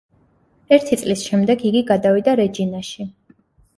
ერთი 0.77 0.97
წლის 1.01 1.25
შემდეგ 1.27 1.67
იგი 1.73 1.83
გადავიდა 1.93 2.35
„რეჯინაში“. 2.41 3.07